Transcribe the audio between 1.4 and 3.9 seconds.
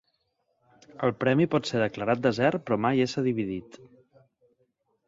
pot ser declarat desert però mai ésser dividit.